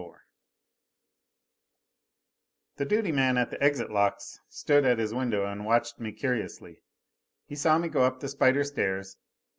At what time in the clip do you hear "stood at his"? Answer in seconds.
4.49-5.13